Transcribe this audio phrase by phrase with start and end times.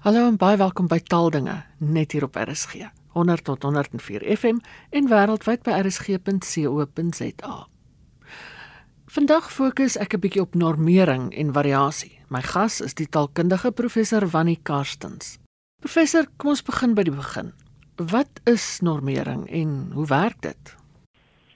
[0.00, 4.62] Hallo en baie welkom by Taaldinge net hier op RSG 100 tot 104 FM
[4.96, 7.56] en wêreldwyd by rsg.co.za.
[9.16, 12.16] Vandag fokus ek 'n bietjie op normering en variasie.
[12.32, 15.36] My gas is die taalkundige professor Wannie Karstens.
[15.84, 17.52] Professor, kom ons begin by die begin.
[17.96, 20.76] Wat is normering en hoe werk dit?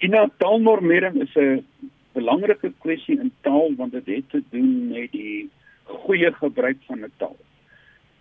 [0.04, 1.64] Ina taalnormering is 'n
[2.12, 5.50] belangrike kwessie in taal want dit het te doen met die
[5.84, 7.36] goeie gebruik van 'n taal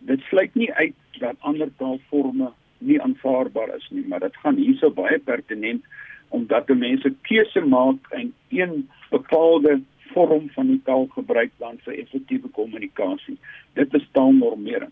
[0.08, 2.52] dit sluit nie uit dat ander taalforme
[2.84, 5.86] nie aanvaarbaar is nie, maar dit gaan hierso baie pertinent
[6.34, 9.82] omdat mense keuse maak en een bepaalde
[10.14, 13.38] vorm van die taal gebruik dan vir effektiewe kommunikasie.
[13.78, 14.92] Dit is taalnormering.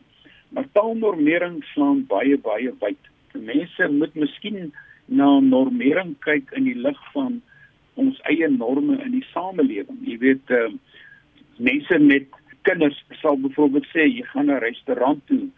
[0.49, 3.09] Maar taalnormering slaan baie baie wyd.
[3.33, 4.73] Mense moet miskien
[5.05, 7.39] na normering kyk in die lig van
[7.99, 9.99] ons eie norme in die samelewing.
[10.05, 10.69] Jy weet, uh,
[11.57, 15.49] mense met kinders sal byvoorbeeld sê jy gaan na 'n restaurant toe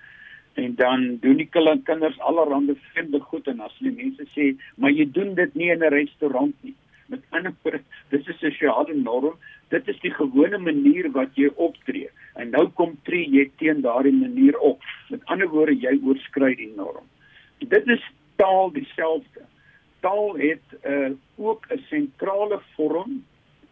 [0.54, 5.06] en dan doen die kinders allerlei vreemde goed en as die mense sê maar jy
[5.12, 6.76] doen dit nie in 'n restaurant nie.
[7.08, 9.38] Met ander woorde dis 'n sosiale norm.
[9.70, 12.10] Dit is die gewone manier wat jy optree.
[12.36, 14.82] En nou kom tree jy teen daardie manier op.
[15.10, 17.06] Met ander woorde jy oorskry die norm.
[17.58, 18.04] Dit is
[18.36, 19.42] taal dieselfde.
[20.00, 23.24] Taal het uh, ook 'n sentrale vorm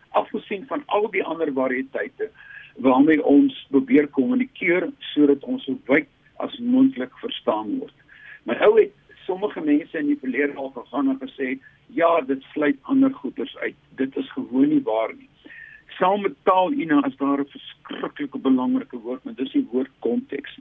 [0.10, 2.30] afgesien van al die ander variëteite
[2.78, 7.94] waarmee ons probeer kommunikeer sodat ons so wyd as moontlik verstaan word.
[8.44, 8.94] Maar nou het
[9.26, 13.76] sommige mense in die verlede al gegaan en gesê, ja, dit sluit ander goeters uit.
[13.96, 15.30] Dit is gewoon nie waar nie.
[15.98, 20.60] Saam met taal ina is daar 'n verskriklike belangrike woord, en dis die woord konteks.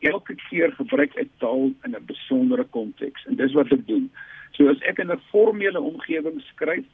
[0.00, 4.10] Elke keer gebruik ek taal in 'n besondere konteks en dis wat ek doen.
[4.52, 6.88] So as ek in 'n formele omgewing skryf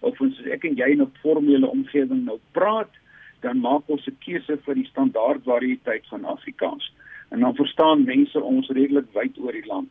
[0.00, 2.90] of as ek en jy in 'n formele omgewing nou praat,
[3.40, 6.92] dan maak ons 'n keuse vir die standaard variëteit van Afrikaans.
[7.30, 9.88] En dan verstaan mense ons redelik wyd oor die land.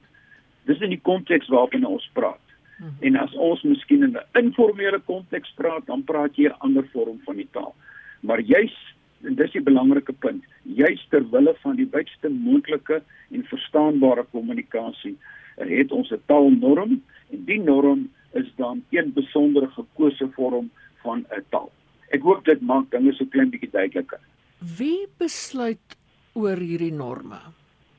[0.65, 2.45] Dis in die konteks waarna ons praat.
[2.77, 2.95] Hmm.
[2.99, 7.19] En as ons miskien in 'n informele konteks praat, dan praat jy 'n ander vorm
[7.25, 7.75] van die taal.
[8.21, 8.75] Maar juis
[9.23, 13.01] en dis die belangrike punt, juis ter wille van die wydste moontlike
[13.31, 15.17] en verstaanbare kommunikasie,
[15.57, 17.01] het ons 'n taalnorm
[17.31, 20.69] en die norm is dan een besondere gekose vorm
[21.03, 21.71] van 'n taal.
[22.11, 24.19] Ek hoop dit maak dinge so klein bietjie duideliker.
[24.59, 25.97] Wie besluit
[26.33, 27.39] oor hierdie norme?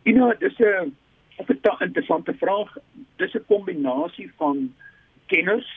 [0.05, 0.93] You know, dis 'n
[1.41, 2.77] 'n interessante vraag.
[3.17, 4.75] Dis 'n kombinasie van
[5.27, 5.71] kenners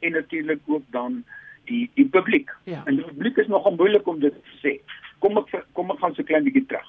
[0.00, 1.24] en natuurlik ook dan
[1.64, 2.50] die die publiek.
[2.64, 2.82] Ja.
[2.86, 4.80] En die publiek is nogal moeilik om dit te sê.
[5.18, 6.88] Kom ek kom ek gaan so klein bietjie terug.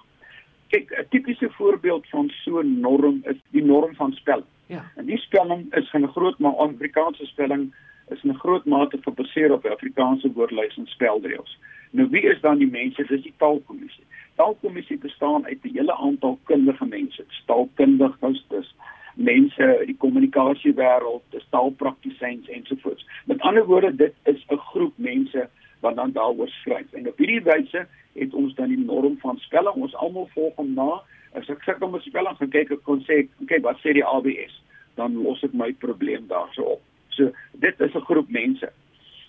[0.72, 4.50] Kyk, 'n tipiese voorbeeld van so 'n norm is die norm van spelling.
[4.68, 4.92] Ja.
[4.96, 7.74] En die spelling is 'n groot maar Amerikaanse spelling
[8.12, 11.58] is 'n groot mate gebaseer op die Afrikaanse woordelys en spelreëls.
[11.92, 13.06] Nou wie is dan die mense?
[13.08, 14.04] Dis die taalkommissie.
[14.36, 18.76] Taalkommissie bestaan uit 'n hele aantal kundige mense, taalkundiges, dis
[19.16, 23.06] mense uit die kommunikasiewêreld, dis taalpraktisyns ensovoorts.
[23.26, 25.50] Met ander woorde, dit is 'n groep mense
[25.80, 26.94] wat dan daaroor skryf.
[26.94, 29.76] En op hierdie wyse het ons dan die norm van spelling.
[29.76, 31.02] Ons almal volg hom na.
[31.34, 34.62] As ek kom ons spelling gaan kyk, ek kon sê, "Oké, wat sê die ABS?"
[34.96, 36.82] Dan los ek my probleem daarso op.
[37.10, 38.72] So dit is 'n groep mense.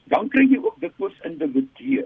[0.04, 2.04] Dan kry jy ook dikwels individue.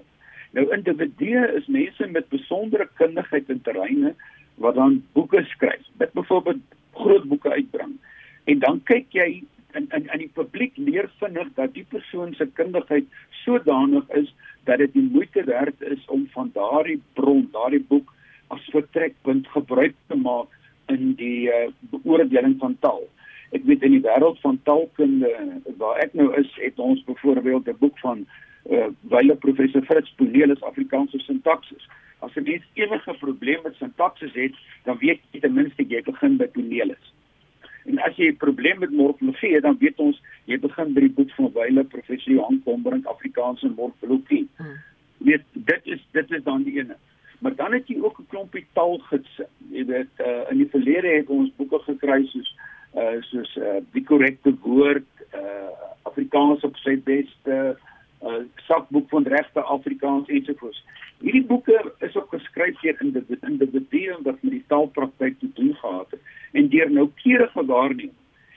[0.52, 4.14] Nou individue is mense met besondere kundigheid in terreine
[4.54, 5.84] wat dan boeke skryf.
[5.98, 7.96] Met byvoorbeeld groot boeke uitbring.
[8.44, 9.42] En dan kyk jy
[9.72, 13.04] in in in die publiek leer vinnig dat die persoon se kundigheid
[13.44, 18.14] sodanig is dat dit die moeite werd is om van daardie bron, daardie boek
[18.48, 20.48] as vertrekpunt gebruik te maak
[20.86, 23.02] in die uh, beoordeling van taal
[23.50, 25.30] ek weet in die wêreld van taalkunde
[25.76, 28.26] waar ek nou is, het ons byvoorbeeld 'n boek van
[28.70, 31.88] uh wyle professor Fritz Ponelus Afrikaanse sintaksis.
[32.18, 36.36] As jy mens enige probleem met sintaksis het, dan weet jy ten minste jy begin
[36.36, 37.12] by Ponelus.
[37.86, 41.14] En as jy 'n probleem met morfologie het, dan weet ons jy begin by die
[41.18, 44.48] boek van wyle professor Johan Kombrink Afrikaanse morfologie.
[44.56, 44.78] Hmm.
[45.18, 46.96] Weet dit is dit is dan die ene.
[47.38, 49.46] Maar dan het jy ook 'n klompie taalgidse.
[49.70, 52.54] Jy weet uh in die verlede het ons boeke gekry soos
[52.96, 55.70] uh soos uh die korrekte woord uh
[56.08, 57.56] Afrikaans op sy beste
[58.22, 60.82] uh sakboek van regte Afrikaans ensovoorts.
[61.20, 66.20] Hierdie boeke is ook geskryf deur individue wat met die taalpraktyk te doen gehad het
[66.52, 68.14] en deur noukeurige waarneming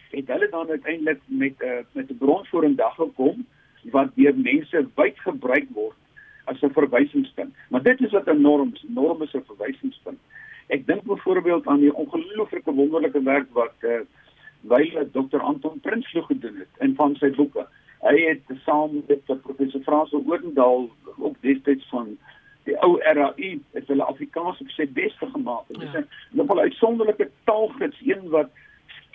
[0.10, 3.46] het hulle dan uiteindelik met 'n uh, met 'n bronvoering dag gekom
[3.92, 5.98] wat deur mense wyd gebruik word
[6.44, 7.56] as 'n verwysingspunt.
[7.70, 8.84] Maar dit is wat 'n norm is.
[8.88, 10.20] Norm is 'n verwysingspunt.
[10.68, 14.00] Ek dink byvoorbeeld aan die ongelooflike wonderlike werk wat uh,
[14.62, 17.68] wyle Dr Anton Prinsloo gedoen het in van sy boeke.
[18.00, 22.18] Hy het saam met professor Frans Oudendal ook destyds van
[22.68, 25.68] die ou RAI het hulle Afrikaans op sy beste gemaak.
[25.68, 26.00] Dit is ja.
[26.00, 26.08] 'n
[26.42, 28.50] nogal uitsonderlike taalgids, een wat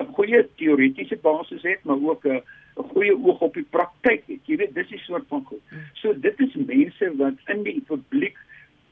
[0.01, 2.43] 'n goeie teoretiese basis het, maar ook 'n
[2.77, 4.43] 'n goeie oog op die praktyk het.
[4.47, 5.63] Jy weet, dis die soort van goed.
[5.69, 5.81] Hmm.
[5.93, 8.39] So dit is mense wat in die publiek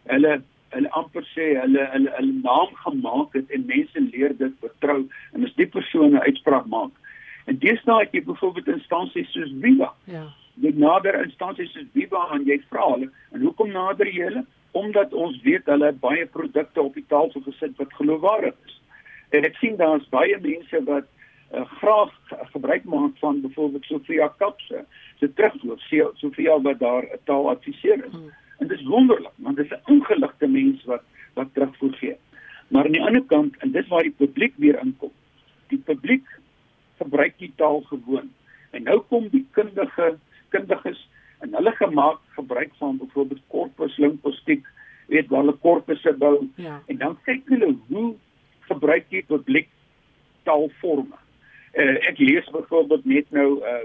[0.04, 5.00] hulle hulle amper sê hulle hulle hulle naam gemaak het en mense leer dit vertrou
[5.32, 6.92] en as die persone uitspraak maak.
[7.46, 9.90] En deesdae het jy byvoorbeeld instansies soos Viva.
[10.06, 10.28] Ja
[10.60, 14.44] die nader instansies soos Viva aan jy vra hulle en hoekom nader jy hulle
[14.76, 18.76] omdat ons weet hulle het baie produkte op die tafel gesit wat geloofwaardig is
[19.38, 22.12] en ek sien daar's baie mense wat uh, graag
[22.52, 24.84] gebruik maak van byvoorbeeld Sofia Kapse
[25.20, 25.80] se terugloop
[26.20, 28.30] Sofia wat daar 'n taal adviseer is hmm.
[28.62, 31.04] En dit is wonderlik want dit is 'n ongeligte mens wat
[31.34, 32.16] wat terugvoer gee
[32.72, 35.12] maar aan die ander kant en dis waar die publiek weer inkom.
[35.68, 36.28] Die publiek
[37.00, 38.30] gebruik die taal gewoon.
[38.72, 40.14] En nou kom die kundige
[40.54, 41.00] kundiges
[41.44, 44.64] en hulle gemaak gebruik van byvoorbeeld korpus linguistiek
[45.12, 46.48] weet waar hulle korpusse bou.
[46.56, 46.80] Ja.
[46.86, 48.14] en dan kyk hulle hoe
[48.70, 49.68] gebruik jy publiek
[50.46, 51.18] taalforme
[51.74, 53.82] uh, ek lees byvoorbeeld net nou 'n uh,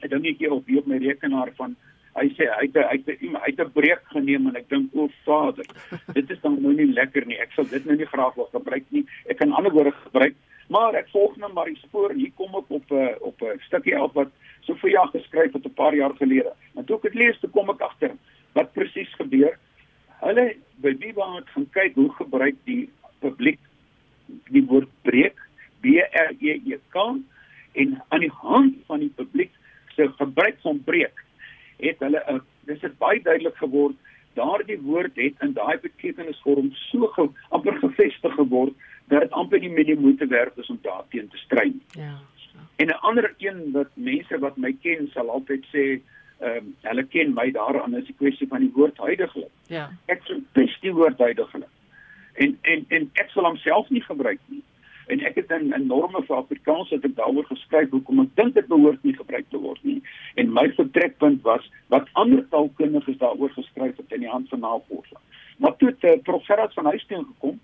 [0.00, 1.76] eh, dingetjie op hier op my rekenaar van
[2.18, 5.08] hy sê hy het hy het hy het 'n breek geneem en ek dink o
[5.24, 5.66] vader
[6.16, 8.86] dit is dan nou nie lekker nie ek sal dit nou nie graag wil gebruik
[8.90, 10.34] nie ek kan ander woorde gebruik
[10.68, 13.96] maar ek volg nou maar die spoor hier kom ek op 'n op 'n stukkie
[13.96, 14.30] af wat
[14.60, 16.52] Sofia geskryf het 'n paar jaar gelede.
[16.74, 18.12] En toe ek dit lees, toe kom ek agter
[18.52, 19.58] wat presies gebeur.
[20.20, 22.90] Hulle by wou het gaan kyk hoe gebruik die
[23.20, 23.58] publiek
[24.50, 25.36] die woord breek
[25.80, 26.96] B R E E K
[27.72, 29.50] en aan die hand van die publiek
[29.96, 31.24] se gebruik van breek
[31.80, 33.96] het hulle 'n dis het baie duidelik geword
[34.34, 38.74] daardie woord het in daai betekenisvorm so ge, amper gevestig geword
[39.10, 41.72] dat dit amper nie meer die moeite werd is om daarteen te stry.
[41.98, 42.18] Ja.
[42.76, 46.00] En 'n ander een wat mense wat my ken sal altyd sê,
[46.38, 49.50] ehm um, hulle ken my daaraan is die kwessie van die woord huidigelik.
[49.66, 49.90] Ja.
[50.06, 51.68] Ek sê dis die woord huidigelik.
[52.34, 54.59] En en en ek sal homself nie gebruik nie.
[55.10, 58.66] En ek het 'n enorme vir Afrikaans het ek daaroor geskryf hoekom ek dink dit
[58.66, 60.02] behoort nie gebruik te word nie.
[60.34, 65.18] En my vertrekpunt was wat ander taalkundiges daaroor geskryf het in die hand van navorsing.
[65.56, 67.60] Maar toe het uh, Prof Gerard van Huisteen gekom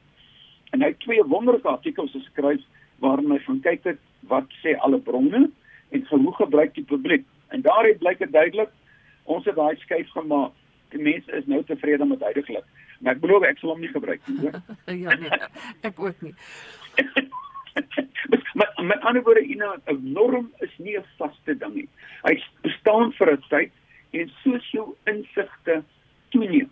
[0.70, 2.62] en hy het twee wonderlike artikels geskryf
[2.98, 5.50] waarin hy van kyk het wat sê alle bronne
[5.88, 7.24] en hoe gebruik die publiek.
[7.48, 8.70] En daaruit blyk dit duidelik
[9.24, 10.52] ons het daai skuif gemaak.
[10.88, 12.64] Die mense is nou tevrede met huidigelik.
[13.00, 14.50] Maar ek belowe ek sal hom nie gebruik nie,
[15.04, 15.40] ja nee,
[15.84, 16.32] ek ook nie.
[18.76, 19.40] Maar met ander woorde,
[19.86, 21.88] 'n norm is nie 'n vaste ding nie.
[22.22, 23.72] Hy bestaan vir 'n tyd
[24.10, 25.82] en soos jou insigte
[26.28, 26.70] toeneem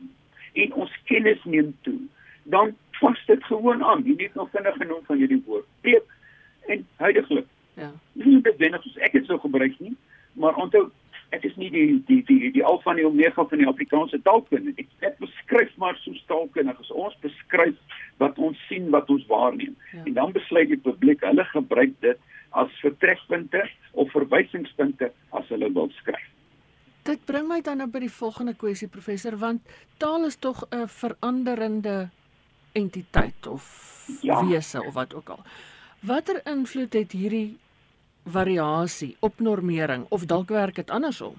[0.52, 2.00] en ons kennis neem toe,
[2.42, 4.02] dan vas dit gewoon aan.
[4.04, 5.66] Jy het nog vinnig genoem van hierdie woord.
[5.80, 6.08] Preek
[6.66, 7.46] en huidigelik.
[7.74, 7.92] Ja.
[8.12, 9.96] Nie wenner soos ek dit sou gebruik nie,
[10.32, 10.90] maar onthou
[11.34, 14.74] ek is nie die die die die alfa en die omega van die Afrikaanse taalkunde.
[14.80, 16.92] Ek, ek beskryf maar so taalkundiges.
[16.94, 19.74] Ons beskryf wat ons sien, wat ons waarneem.
[19.92, 20.04] Ja.
[20.04, 23.64] En dan besluit die publiek hulle gebruik dit as vertrekpunte
[23.98, 26.30] of verwysingspunte as hulle wil skryf.
[27.04, 30.88] Dit bring my dan nou by die volgende kwessie professor want taal is tog 'n
[30.88, 32.08] veranderende
[32.72, 33.64] entiteit of
[34.22, 34.46] ja.
[34.46, 35.42] wese of wat ook al.
[36.00, 37.58] Watter invloed het hierdie
[38.24, 41.34] variasie op normering of dalk werk dit andersom?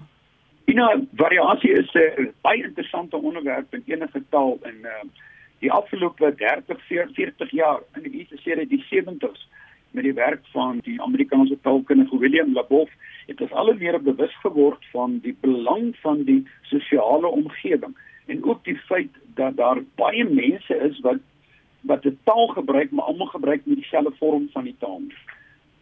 [0.64, 4.90] Ja, nou, variasie is 'n uh, baie interessante onderwerp in enige taal in uh,
[5.58, 9.48] die afgelope 30, 40 jaar in die ICC die 70s
[9.90, 12.90] met die werk van die Amerikaanse taalkundige William Labov
[13.26, 18.64] het ons al meer bewus geword van die belang van die sosiale omgewing en ook
[18.64, 21.22] die feit dat daar baie mense is wat
[21.86, 25.16] wat 'n taal gebruik, maar almal gebruik nie dieselfde vorm van die taal nie.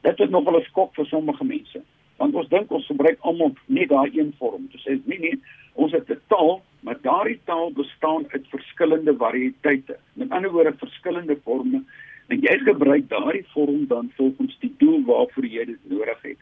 [0.04, 1.80] Dit is nogal 'n skok vir sommige mense,
[2.16, 4.68] want ons dink ons gebruik almal net daai een vorm.
[4.72, 5.40] Dit sê nee nee,
[5.74, 9.96] ons het 'n taal, maar daardie taal bestaan uit verskillende variëteite.
[10.12, 11.82] Met ander woorde, verskillende forme
[12.28, 16.38] en jy gebruik daardie vorm dan volgens die doel waarvoor jy dit nodig het.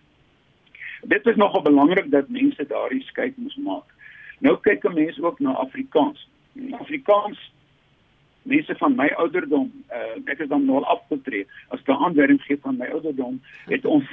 [1.03, 3.89] Dit is nogal belangrik dat mense daardie skeid moet maak.
[4.39, 6.29] Nou kyk 'n mens ook na Afrikaans.
[6.71, 7.53] Afrikaans
[8.43, 12.59] mense van my ouderdom, uh, ek is dan nou al afgetree, as die aanduiding gee
[12.63, 14.09] van my ouderdom, het ons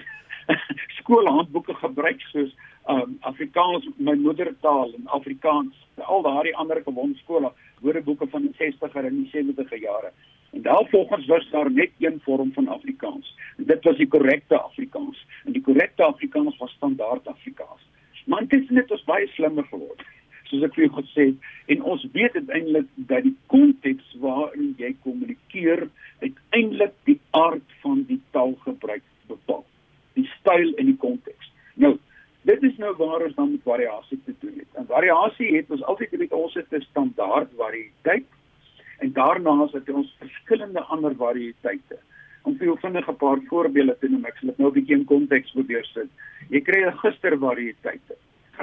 [1.00, 2.54] skoolhandboeke gebruik soos
[2.90, 7.52] um, Afrikaans my moedertaal en Afrikaans, al daardie ander gewone skole,
[7.86, 10.12] woordeboeke van die 60er en die 70er jare.
[10.52, 13.36] En daarvolgens was daar net een vorm van Afrikaans.
[13.58, 15.26] En dit was die korrekte Afrikaans.
[15.46, 17.86] En die korrekte Afrikaans was standaard Afrikaans.
[18.26, 20.02] Maar dit is net ons baie slimmer geword
[20.50, 24.94] soos ek vir jou gesê het en ons weet uiteindelik dat die konteks waarin jy
[25.06, 25.88] kommunikeer
[26.22, 29.66] uiteindelik die aard van die taalgebruik bepaal
[30.20, 31.98] die styl en die konteks nou
[32.48, 34.68] Dit is nou waar ons dan met variasie te doen het.
[34.80, 38.26] En variasie het ons altyd weet ons het 'n standaard variëteit
[39.00, 41.98] en daarna is dit ons verskillende ander variëteite.
[42.44, 44.96] Om vir jou vinnig 'n paar voorbeelde te noem, ek sal dit nou 'n bietjie
[44.96, 46.10] in konteks probeer sit.
[46.50, 48.16] Jy kry 'n gistervariëteite.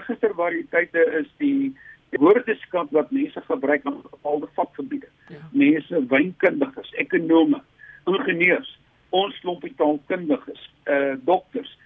[0.05, 1.77] Gistervariëteite is die
[2.11, 5.09] woordeskat wat mense gebruik in bepaalde vakgebiede.
[5.29, 5.43] Ja.
[5.51, 7.63] Mense wynkundiges, ekonome,
[8.05, 8.79] ingenieurs,
[9.11, 11.79] ons klompie taalkundiges, uh dokters.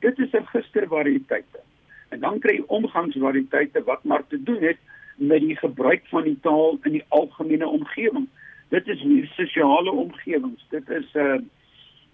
[0.00, 1.60] Dit is 'n gistervariëteite.
[2.08, 4.78] En dan kry jy omgangsvariëteite wat maar te doen het
[5.16, 8.28] met die gebruik van die taal in die algemene omgewing.
[8.68, 9.02] Dit is
[9.34, 11.38] sosiale omgewings, dit is 'n uh,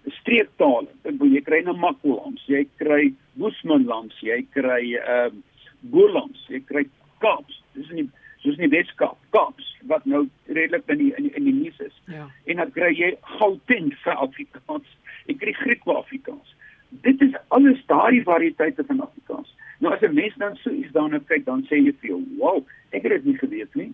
[0.06, 0.88] streektale.
[1.04, 5.42] Ek bedoel jy kry 'n Makwalands, jy kry Boesmanlands, jy kry ehm uh,
[5.80, 6.84] Boerlands, jy kry
[7.20, 7.62] Kaaps.
[7.74, 8.08] Dis nie
[8.40, 11.80] soos in die Weskaap, Kaaps wat nou redelik in die in die, in die nuus
[11.80, 11.96] is.
[12.06, 12.28] Ja.
[12.46, 14.88] En dan kry jy Gauteng vir Afrikaans.
[15.28, 16.56] Ek kry Griekwa-Afrikaans.
[17.04, 19.54] Dit is alles daardie variëteite van Afrikaans.
[19.80, 22.66] Nou as 'n mens dan so iets daarna kyk, dan sê jy vir jou, "Wow,
[22.92, 23.92] ek het dit nie geweet nie."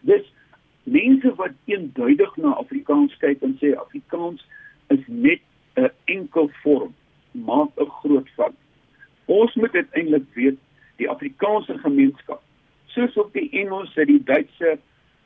[0.00, 0.32] Dis
[0.84, 4.44] mense wat eenduidig na Afrikaans kyk en sê Afrikaans
[4.88, 5.40] is net
[5.76, 6.94] 'n enkel vorm,
[7.32, 8.58] maak 'n groot fout.
[9.26, 10.58] Ons moet dit eintlik weet,
[10.96, 12.42] die Afrikaanse gemeenskap,
[12.86, 14.78] soos ook die Engelse, die Duitse,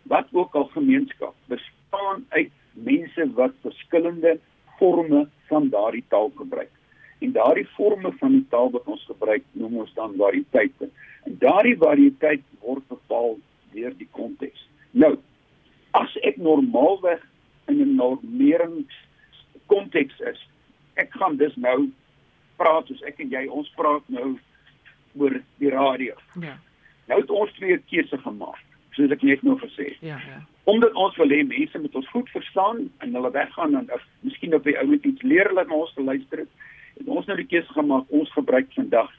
[0.03, 4.39] wat ook al gemeenskap, bestaan uit mense wat verskillende
[4.79, 6.71] forme van daardie taal gebruik
[7.21, 10.89] en daardie forme van die taal wat ons gebruik noem ons dan variëteite.
[11.29, 13.37] En daardie variëteit word bepaal
[13.75, 14.63] deur die konteks.
[14.91, 15.19] Nou,
[15.99, 17.21] as ek normaalweg
[17.69, 18.95] in 'n normerings
[19.71, 20.41] konteks is,
[21.01, 21.91] ek gaan dus nou
[22.61, 24.35] praat soos ek en jy ons praat nou
[25.19, 26.17] oor die radio.
[26.43, 26.59] Ja.
[27.11, 28.61] Nou het ons twee keuse gemaak,
[28.97, 30.03] soos ek net nou gesê het.
[30.05, 30.43] Ja, ja.
[30.71, 34.55] Omdat ons wil hê mense moet ons goed verstaan en hulle weggaan en of miskien
[34.55, 36.69] op die ou met iets leer hulle na ons te luister het
[37.01, 39.11] het ons nou die keuse gemaak ons gebruik vandag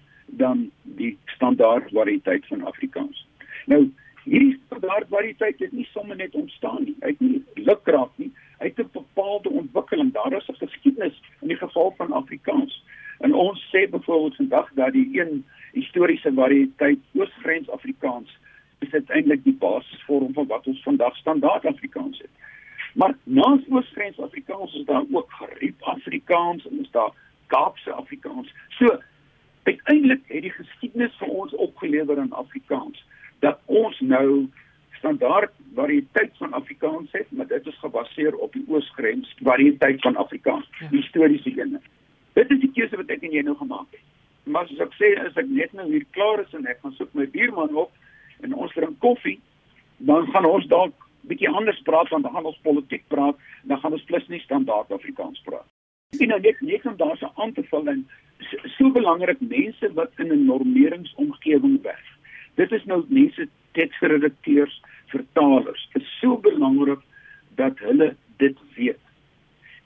[0.41, 0.67] dan
[1.00, 3.25] die standaard variëteit van Afrikaans.
[3.65, 3.88] Nou
[4.24, 6.96] hierdie standaard variëteit het nie sommer net ontstaan nie.
[7.01, 8.32] Hy het nie lukraak nie.
[8.60, 10.13] Hy het 'n bepaalde ontwikkeling.
[10.13, 12.84] Daar is 'n geskiedenis in die geval van Afrikaans.
[13.20, 18.38] En ons sê byvoorbeeld vandag dat die een historiese variëteit Oos-Grens Afrikaans
[18.80, 22.30] is eintlik die basisvorm van wat ons vandag standaard Afrikaans het.
[22.94, 27.12] Maar naas Oos-Grens Afrikaans is daar ook geriep Afrikaans en is daar
[27.48, 28.54] Kaapse Afrikaans.
[28.70, 29.00] So
[29.63, 33.06] uiteindelik het die geskiedenis vir ons opgelewer in Afrikaans
[33.41, 34.48] dat ons nou
[35.01, 40.67] standaard variëteit van Afrikaans het, maar dit is gebaseer op die oosgrens variëteit van Afrikaans,
[40.79, 40.89] ja.
[40.93, 41.81] historiese ene.
[42.38, 44.05] Dit is die keuse wat ek en jy nou gemaak het.
[44.43, 47.13] Maar as ek sê as ek net nou hier klaar is en ek gaan soek
[47.17, 47.91] my buurman op
[48.45, 49.39] en ons drink koffie,
[49.98, 53.38] dan gaan ons dalk bietjie anders praat want dan gaan ons politiek praat,
[53.69, 55.67] dan gaan ons plus nie standaard Afrikaans praat.
[56.17, 58.05] Sien nou net net om daar se aan te vul en
[58.50, 62.11] so, so belangrik mense wat in 'n normeringsomgewing werk.
[62.55, 64.81] Dit is nou mense teksredakteurs,
[65.13, 65.88] vertalers.
[65.93, 67.00] Dit is so belangrik
[67.55, 69.00] dat hulle dit weet.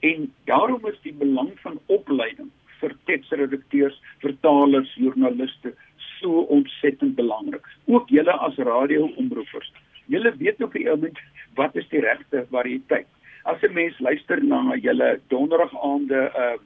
[0.00, 5.74] En daarom is die belang van opleiding vir teksredakteurs, vertalers, joernaliste
[6.18, 7.64] so ontsettend belangrik.
[7.84, 9.72] Ook julle as radioomroepers.
[10.06, 11.18] Julle weet op die oomblik
[11.54, 13.06] wat is die regte variëteit
[13.46, 16.56] as 'n mens luister na julle donderdagaande uh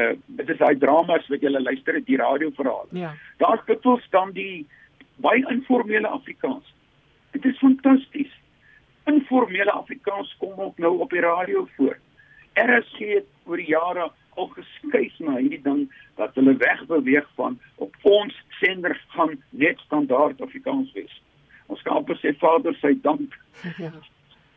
[0.00, 2.86] uh dit is daai dramas wat julle luister die radioverhaal.
[2.90, 3.14] Ja.
[3.36, 4.66] Daar's dikwels dan die
[5.20, 6.74] baie informele Afrikaans.
[7.30, 8.32] Dit is fantasties.
[9.10, 11.98] Informele Afrikaans kom ook nou op die radio voor.
[12.54, 15.86] RSG het oor die jare al geskuif na hierdie ding
[16.20, 21.22] dat hulle wegbeweeg van op ons sender gaan net standaard Afrikaans wees.
[21.66, 23.36] Ons kan amper sê Vader sy dank.
[23.80, 23.92] Ja.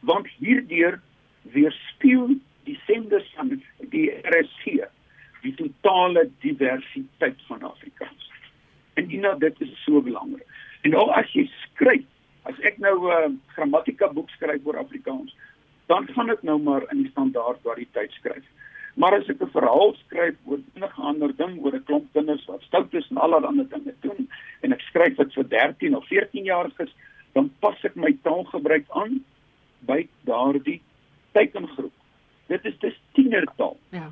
[0.04, 0.98] Want hierdeur
[1.54, 2.34] weerspieël
[2.68, 3.54] die senders van
[3.94, 4.84] die RSG
[5.44, 8.30] die totale diversiteit van Afrikaans.
[8.94, 10.48] En Ina, dit is so belangrik.
[10.82, 12.06] En nou as jy skryf,
[12.44, 15.36] as ek nou 'n uh, grammatika boek skryf oor Afrikaans,
[15.88, 18.44] dan gaan ek nou maar in die standaard variëteit skryf.
[18.96, 22.62] Maar as ek 'n verhaal skryf oor enige ander ding, oor 'n klomp kinders wat
[22.62, 24.30] stout is en al daardie ander dinge doen,
[24.62, 26.92] en ek skryf dit vir 13 of 14 jariges,
[27.34, 29.24] dan pas ek my taalgebruik aan
[29.80, 30.82] by daardie
[31.32, 31.94] teikengroep.
[32.48, 33.78] Dit is dis tienertaal.
[33.90, 34.12] Ja.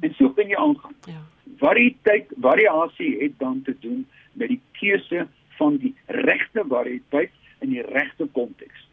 [0.00, 0.96] En so kan jy aangaan.
[1.06, 1.22] Ja.
[1.58, 7.32] Variëteit, variasie het dan te doen met die keuse van die regte variëteit
[7.64, 8.88] in die regte konteks.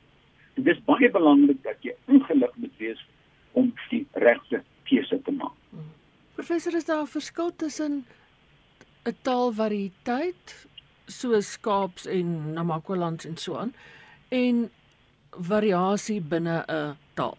[0.53, 3.01] Dit is baie belangrik dat jy ingelig moet wees
[3.51, 5.55] om die regte keuse te maak.
[6.35, 8.05] Professor, is daar 'n verskil tussen
[9.05, 10.67] 'n taalvariëteit
[11.05, 13.73] soos Kaaps en Namakwalands en so aan
[14.29, 14.71] en
[15.29, 17.37] variasie binne 'n taal.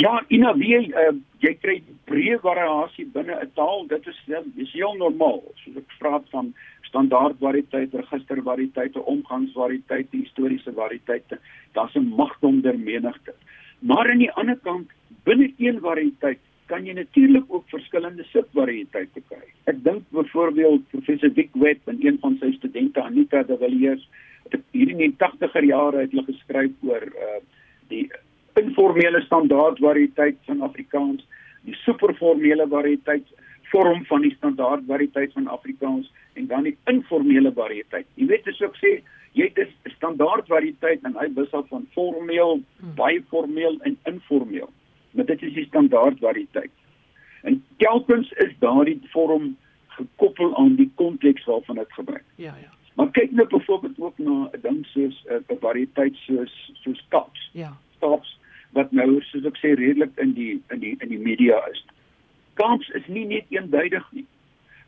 [0.00, 1.10] Ja, Ina, wie uh,
[1.44, 1.74] jy kry
[2.08, 4.20] breë variasie binne 'n taal, dit is
[4.56, 5.42] dis heel normaal.
[5.60, 6.54] Soos ek praat van
[6.88, 11.38] standaard variëteit, register variëteite, omgangsvariëteite, historiese variëteite,
[11.74, 13.34] daar's 'n magdom der menigte.
[13.80, 14.88] Maar aan die ander kant,
[15.24, 19.44] binne een variëteit kan jy natuurlik ook verskillende subvariëteite kry.
[19.66, 24.08] Ek dink byvoorbeeld professor Dick Webb en een van sy studente Anita de Villiers,
[24.70, 27.40] hierdie in die 80er jare het hulle geskryf oor uh
[27.88, 28.08] die
[28.60, 31.26] informele standaard variëteit van Afrikaans,
[31.62, 33.26] die superformele variëteit
[33.72, 38.06] vorm van die standaard variëteit van Afrikaans en dan die informele variëteit.
[38.14, 38.92] Jy weet as ek sê
[39.32, 42.94] jy het 'n standaard variëteit en hy wissel van formeel, hmm.
[42.94, 44.70] baie formeel en informeel.
[45.12, 46.72] Maar dit is die standaard variëteit.
[47.42, 49.56] En telkens is daardie vorm
[49.86, 52.24] gekoppel aan die konteks waarvan dit gebruik.
[52.36, 52.70] Ja, ja.
[52.94, 57.50] Maar kyk nou byvoorbeeld ook na 'n ding soos 'n variëteit soos soos kaps.
[57.52, 57.76] Ja.
[57.98, 58.38] Kaps
[58.72, 61.82] wat nou soos ek sê redelik in die in die in die media is.
[62.60, 64.26] Kamps is nie net eenduidig nie.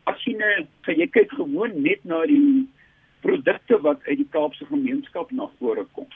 [0.09, 0.51] As jy nou
[0.93, 2.65] jy kyk gewoon net na die
[3.25, 6.07] produkte wat uit die Kaapse gemeenskap na vore kom.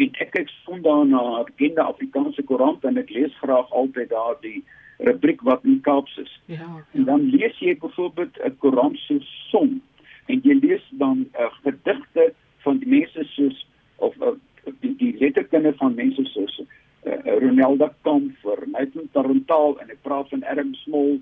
[0.00, 4.36] En ek kyk sondag na 'n bekende Afrikaanse koerant en ek lees graag altyd daar
[4.40, 4.64] die
[4.98, 6.32] rubriek wat in Kaaps is.
[6.46, 6.84] Ja, ja.
[6.92, 9.18] En dan lees jy byvoorbeeld 'n koerant so
[9.50, 9.82] som
[10.26, 13.66] en jy lees dan 'n uh, gedigte van die mense soos
[13.96, 14.36] of uh,
[14.80, 20.44] die, die letterkunde van mense soos uh, Ronelda Kamfer, Nathan Tarantaal en ek praat van
[20.52, 21.18] Adam Small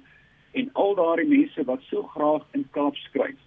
[0.58, 3.38] en al daardie mense wat so graag in Kaap skryf,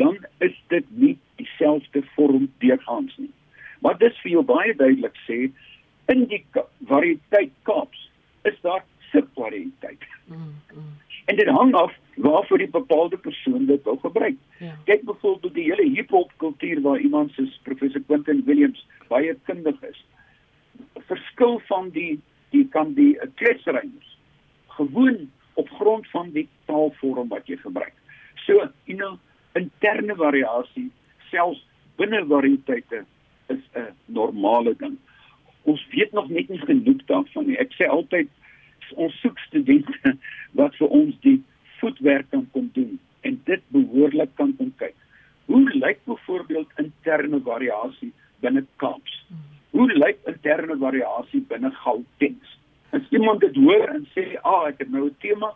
[0.00, 3.32] dan is dit nie dieselfde vorm deurgaans nie.
[3.82, 5.38] Maar dis vir jou baie duidelik sê
[6.12, 6.42] in die
[6.90, 8.08] variëteit Kaaps
[8.50, 10.06] is daar subvariëteit.
[10.26, 10.92] Mm, mm.
[11.30, 14.36] En dit hang af waarvoor die bepaalde persoon dit wil gebruik.
[14.58, 14.74] Ja.
[14.84, 20.04] Kyk byvoorbeeld die hele hip-hop kultuur waar iemand soos professor Quentin Williams baie kundig is
[21.08, 24.13] verskil van die die kan die kletsryms
[24.76, 27.94] gewoon op grond van die taalvorm wat jy gebruik.
[28.46, 29.18] So, you know,
[29.52, 30.90] interne variasie
[31.30, 31.62] selfs
[32.00, 33.04] binne variëteite
[33.54, 34.98] is 'n normale ding.
[35.62, 37.58] Ons weet nog net nie genoeg daarvan nie.
[37.58, 38.28] Ek sê altyd
[38.94, 40.16] ons soek studente
[40.58, 41.42] wat vir ons die
[41.80, 44.94] voetwerk kan kom doen en dit behoorlik kan kom kyk.
[45.46, 49.24] Hoe lyk byvoorbeeld interne variasie binne Kaaps?
[49.28, 52.38] Hmm hoe lyk interne variasie binne Gauteng?
[52.94, 55.54] As iemand dit hoor en sê, "Ag, ah, ek het nou 'n tema,"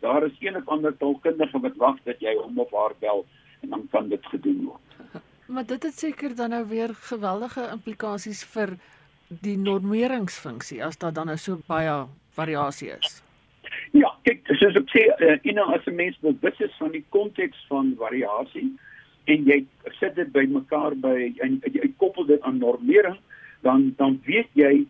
[0.00, 3.26] daar is een of ander taalkundige wat wag dat jy hom of haar bel
[3.62, 4.88] en dan kan dit gedoen word.
[5.52, 8.76] Maar dit het seker dan nou weer geweldige implikasies vir
[9.28, 13.22] die normeringsfunksie as daar dan nou so baie variasie is.
[13.92, 17.66] Ja, kyk, soos ek sê, uh, know, as 'n mens bewus is van die konteks
[17.68, 18.72] van variasie
[19.24, 19.66] en jy
[20.00, 23.18] sit dit bymekaar by en jy koppel dit aan normering,
[23.60, 24.86] dan dan weet jy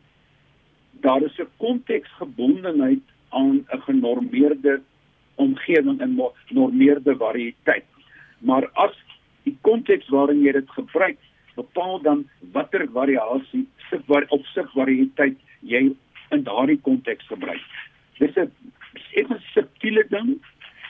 [1.03, 4.81] daar is 'n konteksgebondenheid aan 'n genormeerde
[5.35, 7.85] omgewing en genormeerde variëteit.
[8.39, 8.97] Maar as
[9.43, 11.19] die konteks waarin jy dit gebruik
[11.55, 15.83] bepaal dan watter variasie subvar of subvariëteit jy
[16.31, 17.65] in daardie konteks gebruik.
[18.19, 18.51] Dis 'n
[19.21, 20.41] effe subtiele ding.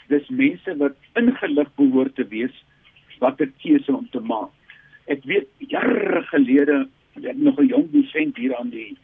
[0.08, 2.64] Dis mense wat ingelig behoort te wees
[3.18, 4.50] watter keuse om te maak.
[5.06, 6.88] Ek weet jare gelede
[7.22, 8.96] ek nog 'n jong dosent hier aan die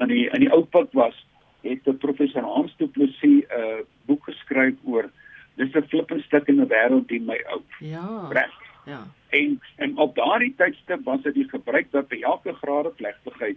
[0.00, 1.16] aan die aan die ou pad was,
[1.62, 5.10] het 'n professor Hans Du Plessis 'n uh, boek geskryf oor
[5.56, 7.62] dis 'n flippend stuk in 'n wêreld die my ou.
[7.78, 8.28] Ja.
[8.28, 8.54] Reg.
[8.84, 9.06] Ja.
[9.28, 13.56] En en op daardie tydstip was dit die gebruik dat by elke grade plegtigheid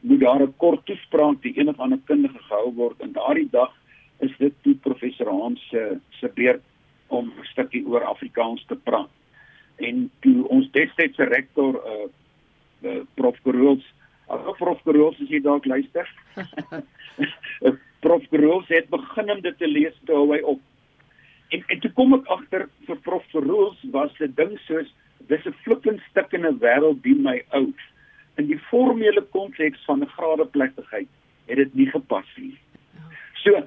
[0.00, 3.72] moet daar 'n kort toespraak die een of ander kundige gehou word en daardie dag
[4.18, 6.62] is dit die professor Hans se se beurt
[7.06, 9.10] om 'n stukkie oor Afrikaans te praat.
[9.76, 12.08] En toe ons destydse rektor uh,
[12.90, 13.84] uh, prof Korools.
[14.28, 16.08] Ag prof Korools as jy dalk luister.
[18.04, 20.60] prof Korools het begin om dit te lees toe hy op.
[21.52, 24.88] En en toe kom ek agter vir prof Korools was dit ding soos
[25.28, 27.72] dis 'n flippend stuk in 'n wêreld die my ou.
[28.36, 31.08] In die formele konteks van 'n gradeplegtigheid
[31.46, 32.58] het dit nie gepas nie.
[33.44, 33.62] So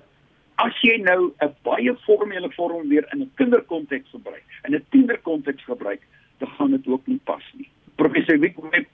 [0.58, 5.64] as jy nou 'n baie formele vorm weer in 'n kinderkonteks gebruik, in 'n tienerkonteks
[5.64, 6.02] gebruik,
[6.40, 7.70] dan gaan dit ook nie pas nie.
[7.96, 8.88] Professor Wick het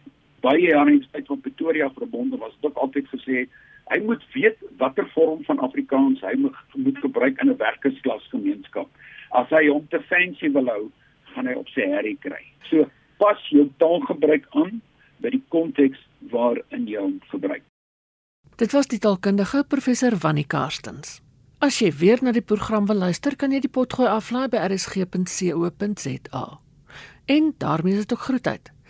[0.43, 3.45] baie jare in tyd van Pretoria verbonde was, het ook altyd gesê
[3.91, 8.89] hy moet weet watter vorm van Afrikaans hy moet gebruik in 'n werkersklasgemeenskap.
[9.31, 10.91] As hy hom te fancy wil hou,
[11.33, 12.43] gaan hy op sy herrie kry.
[12.69, 14.81] So pas jou taalgebruik aan
[15.23, 15.99] by die konteks
[16.31, 17.63] waarin jy hom gebruik.
[18.57, 21.21] Dit was die taalkundige professor Wannie Karstens.
[21.63, 26.45] As jy weer na die program wil luister, kan jy die potgooi aflaai by rsg.co.za.
[27.25, 28.72] En daarmee is dit ook groet uit.